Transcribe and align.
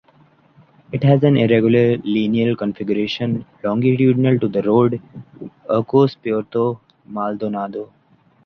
It 0.91 1.03
has 1.03 1.23
an 1.23 1.37
irregular 1.37 1.97
lineal 2.03 2.55
configuration, 2.55 3.45
longitudinal 3.63 4.39
to 4.39 4.47
the 4.47 4.63
road, 4.63 4.99
Urcos 5.69 6.15
Puerto 6.23 6.79
Maldonado. 7.05 7.91